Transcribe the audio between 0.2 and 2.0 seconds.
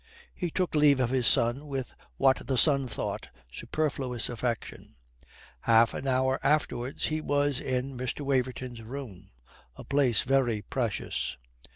He took leave of his son with